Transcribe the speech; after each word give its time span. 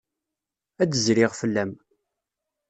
Ad 0.81 0.89
d-zriɣ 0.91 1.31
fell-am. 1.39 1.71